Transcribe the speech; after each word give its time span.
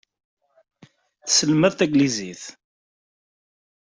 Tesselmad 1.23 1.73
taglizit. 1.75 2.43